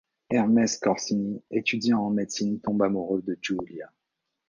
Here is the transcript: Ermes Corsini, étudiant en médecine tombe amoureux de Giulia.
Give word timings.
Ermes 0.31 0.79
Corsini, 0.81 1.43
étudiant 1.51 1.99
en 2.01 2.09
médecine 2.09 2.59
tombe 2.59 2.81
amoureux 2.81 3.21
de 3.21 3.37
Giulia. 3.39 3.93